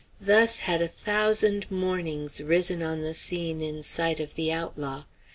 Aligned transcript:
Thus 0.19 0.57
had 0.57 0.81
a 0.81 0.87
thousand 0.87 1.69
mornings 1.69 2.41
risen 2.41 2.81
on 2.81 3.03
the 3.03 3.13
scene 3.13 3.61
in 3.61 3.75
the 3.77 3.83
sight 3.83 4.19
of 4.19 4.33
the 4.33 4.51
outlaw. 4.51 5.03